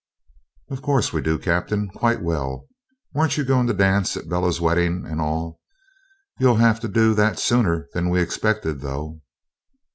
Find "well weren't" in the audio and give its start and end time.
2.23-3.37